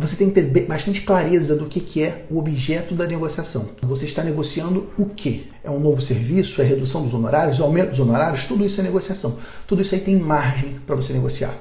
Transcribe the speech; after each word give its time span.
você 0.00 0.16
tem 0.16 0.30
que 0.30 0.40
ter 0.40 0.66
bastante 0.66 1.02
clareza 1.02 1.54
do 1.54 1.66
que, 1.66 1.78
que 1.78 2.02
é 2.02 2.24
o 2.30 2.38
objeto 2.38 2.94
da 2.94 3.06
negociação. 3.06 3.68
Você 3.82 4.06
está 4.06 4.24
negociando 4.24 4.88
o 4.96 5.04
quê? 5.04 5.42
É 5.62 5.70
um 5.70 5.78
novo 5.78 6.00
serviço? 6.00 6.62
É 6.62 6.64
redução 6.64 7.02
dos 7.02 7.12
honorários? 7.12 7.58
É 7.58 7.62
aumento 7.62 7.90
dos 7.90 8.00
honorários? 8.00 8.44
Tudo 8.44 8.64
isso 8.64 8.80
é 8.80 8.84
negociação. 8.84 9.38
Tudo 9.66 9.82
isso 9.82 9.94
aí 9.94 10.00
tem 10.00 10.16
margem 10.16 10.80
para 10.86 10.96
você 10.96 11.12
negociar. 11.12 11.54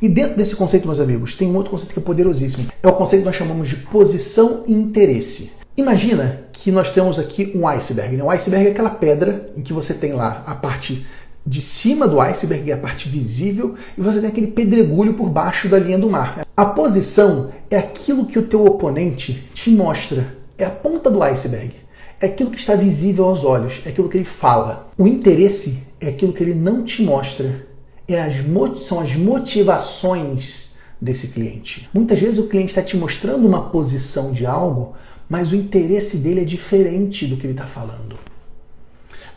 E 0.00 0.08
dentro 0.08 0.36
desse 0.38 0.56
conceito, 0.56 0.86
meus 0.86 0.98
amigos, 0.98 1.34
tem 1.34 1.48
um 1.48 1.56
outro 1.56 1.70
conceito 1.70 1.92
que 1.92 1.98
é 1.98 2.02
poderosíssimo. 2.02 2.68
É 2.82 2.88
o 2.88 2.92
conceito 2.94 3.22
que 3.22 3.26
nós 3.26 3.36
chamamos 3.36 3.68
de 3.68 3.76
posição 3.76 4.64
e 4.66 4.72
interesse. 4.72 5.52
Imagina 5.76 6.44
que 6.52 6.72
nós 6.72 6.90
temos 6.90 7.18
aqui 7.18 7.52
um 7.54 7.68
iceberg. 7.68 8.16
Né? 8.16 8.24
Um 8.24 8.30
iceberg 8.30 8.68
é 8.68 8.70
aquela 8.70 8.90
pedra 8.90 9.50
em 9.54 9.60
que 9.60 9.74
você 9.74 9.92
tem 9.92 10.14
lá 10.14 10.42
a 10.46 10.54
parte 10.54 11.06
de 11.50 11.60
cima 11.60 12.06
do 12.06 12.20
iceberg, 12.20 12.70
é 12.70 12.74
a 12.74 12.78
parte 12.78 13.08
visível, 13.08 13.74
e 13.98 14.00
você 14.00 14.20
tem 14.20 14.28
aquele 14.28 14.46
pedregulho 14.46 15.14
por 15.14 15.28
baixo 15.28 15.68
da 15.68 15.80
linha 15.80 15.98
do 15.98 16.08
mar. 16.08 16.46
A 16.56 16.64
posição 16.64 17.50
é 17.68 17.76
aquilo 17.76 18.26
que 18.26 18.38
o 18.38 18.46
teu 18.46 18.64
oponente 18.64 19.48
te 19.52 19.68
mostra, 19.72 20.36
é 20.56 20.64
a 20.64 20.70
ponta 20.70 21.10
do 21.10 21.20
iceberg. 21.24 21.72
É 22.20 22.26
aquilo 22.26 22.52
que 22.52 22.60
está 22.60 22.76
visível 22.76 23.24
aos 23.24 23.42
olhos, 23.42 23.82
é 23.84 23.88
aquilo 23.88 24.08
que 24.08 24.18
ele 24.18 24.24
fala. 24.24 24.92
O 24.96 25.08
interesse 25.08 25.88
é 26.00 26.10
aquilo 26.10 26.32
que 26.32 26.44
ele 26.44 26.54
não 26.54 26.84
te 26.84 27.02
mostra, 27.02 27.66
é 28.06 28.20
as, 28.20 28.36
são 28.84 29.00
as 29.00 29.16
motivações 29.16 30.70
desse 31.00 31.28
cliente. 31.28 31.90
Muitas 31.92 32.20
vezes 32.20 32.38
o 32.38 32.46
cliente 32.46 32.68
está 32.68 32.82
te 32.82 32.96
mostrando 32.96 33.44
uma 33.44 33.70
posição 33.70 34.30
de 34.30 34.46
algo, 34.46 34.94
mas 35.28 35.50
o 35.50 35.56
interesse 35.56 36.18
dele 36.18 36.42
é 36.42 36.44
diferente 36.44 37.26
do 37.26 37.36
que 37.36 37.44
ele 37.44 37.54
está 37.54 37.66
falando. 37.66 38.29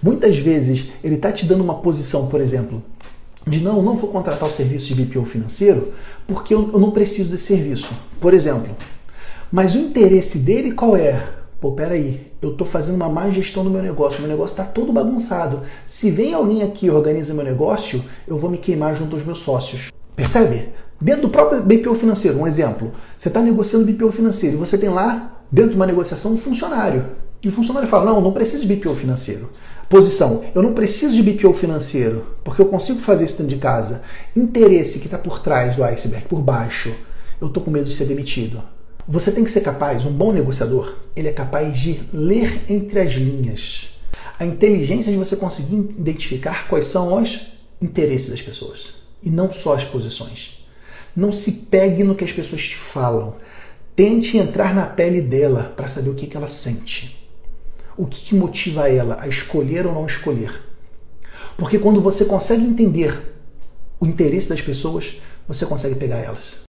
Muitas 0.04 0.38
vezes 0.38 0.90
ele 1.02 1.16
está 1.16 1.32
te 1.32 1.46
dando 1.46 1.64
uma 1.64 1.76
posição, 1.76 2.28
por 2.28 2.42
exemplo, 2.42 2.84
de 3.48 3.62
não, 3.62 3.82
não 3.82 3.96
vou 3.96 4.10
contratar 4.10 4.50
o 4.50 4.52
serviço 4.52 4.94
de 4.94 5.02
BPO 5.02 5.24
financeiro 5.24 5.94
porque 6.28 6.54
eu, 6.54 6.70
eu 6.74 6.80
não 6.80 6.92
preciso 6.92 7.32
desse 7.32 7.46
serviço, 7.46 7.94
por 8.20 8.34
exemplo. 8.34 8.76
Mas 9.50 9.76
o 9.76 9.80
interesse 9.80 10.40
dele 10.40 10.74
qual 10.74 10.98
é? 10.98 11.26
Pô, 11.62 11.72
peraí, 11.72 12.34
eu 12.42 12.52
estou 12.52 12.68
fazendo 12.68 12.96
uma 12.96 13.08
má 13.08 13.30
gestão 13.30 13.64
do 13.64 13.70
meu 13.70 13.82
negócio, 13.82 14.20
meu 14.20 14.30
negócio 14.30 14.52
está 14.52 14.66
todo 14.66 14.92
bagunçado. 14.92 15.62
Se 15.86 16.12
vem 16.12 16.34
alguém 16.34 16.64
aqui 16.64 16.88
e 16.88 16.92
organiza 16.92 17.34
meu 17.34 17.46
negócio, 17.46 18.04
eu 18.28 18.38
vou 18.38 18.50
me 18.50 18.58
queimar 18.58 18.98
junto 18.98 19.16
aos 19.16 19.26
meus 19.26 19.40
sócios. 19.40 19.90
Percebe? 20.18 20.70
Dentro 21.00 21.24
do 21.24 21.30
próprio 21.30 21.62
BPO 21.62 21.96
financeiro, 21.96 22.40
um 22.40 22.48
exemplo. 22.48 22.92
Você 23.18 23.30
está 23.30 23.42
negociando 23.42 23.86
BPO 23.86 24.12
financeiro 24.12 24.58
e 24.58 24.60
você 24.60 24.78
tem 24.78 24.90
lá, 24.90 25.42
dentro 25.50 25.72
de 25.72 25.76
uma 25.78 25.86
negociação, 25.86 26.34
um 26.34 26.38
funcionário. 26.38 27.06
E 27.42 27.48
o 27.48 27.52
funcionário 27.52 27.88
fala: 27.88 28.06
Não, 28.06 28.22
não 28.22 28.32
preciso 28.32 28.66
de 28.66 28.76
BPO 28.76 28.96
financeiro. 28.96 29.50
Posição: 29.90 30.46
Eu 30.56 30.64
não 30.64 30.74
preciso 30.74 31.14
de 31.14 31.24
BPO 31.24 31.54
financeiro, 31.54 32.26
porque 32.44 32.62
eu 32.62 32.66
consigo 32.66 33.00
fazer 33.00 33.26
isso 33.26 33.38
dentro 33.38 33.56
de 33.56 33.62
casa. 33.62 34.04
Interesse 34.36 35.00
que 35.00 35.06
está 35.06 35.18
por 35.18 35.40
trás 35.40 35.76
do 35.76 35.84
iceberg, 35.84 36.28
por 36.28 36.42
baixo. 36.42 36.94
Eu 37.40 37.48
estou 37.48 37.64
com 37.64 37.72
medo 37.72 37.90
de 37.90 37.94
ser 37.94 38.06
demitido. 38.06 38.62
Você 39.08 39.32
tem 39.32 39.44
que 39.44 39.52
ser 39.52 39.62
capaz, 39.62 40.06
um 40.06 40.12
bom 40.12 40.32
negociador, 40.32 40.96
ele 41.14 41.28
é 41.28 41.34
capaz 41.34 41.78
de 41.78 42.00
ler 42.14 42.62
entre 42.70 43.02
as 43.02 43.12
linhas. 43.12 44.00
A 44.40 44.46
inteligência 44.46 45.12
de 45.12 45.18
você 45.18 45.36
conseguir 45.36 45.76
identificar 45.76 46.68
quais 46.70 46.86
são 46.86 47.22
os 47.22 47.48
interesses 47.82 48.30
das 48.30 48.42
pessoas 48.42 48.94
e 49.22 49.30
não 49.30 49.52
só 49.52 49.76
as 49.76 49.84
posições. 49.84 50.66
Não 51.16 51.32
se 51.32 51.52
pegue 51.70 52.04
no 52.04 52.16
que 52.16 52.24
as 52.24 52.32
pessoas 52.32 52.62
te 52.62 52.78
falam. 52.78 53.36
Tente 53.96 54.38
entrar 54.38 54.74
na 54.74 54.86
pele 54.86 55.22
dela 55.22 55.74
para 55.76 55.88
saber 55.88 56.10
o 56.10 56.16
que, 56.16 56.26
que 56.26 56.36
ela 56.36 56.48
sente. 56.48 57.23
O 57.96 58.08
que, 58.08 58.26
que 58.26 58.36
motiva 58.36 58.90
ela 58.90 59.18
a 59.20 59.28
escolher 59.28 59.86
ou 59.86 59.94
não 59.94 60.06
escolher. 60.06 60.52
Porque 61.58 61.78
quando 61.78 62.02
você 62.02 62.26
consegue 62.26 62.64
entender 62.64 63.36
o 64.00 64.06
interesse 64.06 64.50
das 64.50 64.62
pessoas, 64.62 65.22
você 65.48 65.66
consegue 65.66 65.96
pegar 65.96 66.18
elas. 66.18 66.64